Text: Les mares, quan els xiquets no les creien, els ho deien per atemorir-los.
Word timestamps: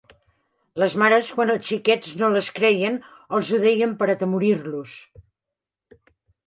Les 0.83 0.95
mares, 1.01 1.29
quan 1.39 1.51
els 1.55 1.67
xiquets 1.73 2.15
no 2.23 2.31
les 2.37 2.49
creien, 2.57 2.99
els 3.39 3.53
ho 3.59 3.63
deien 3.67 3.95
per 4.01 4.13
atemorir-los. 4.17 5.01